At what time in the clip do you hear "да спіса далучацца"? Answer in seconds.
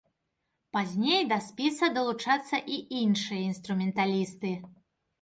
1.33-2.57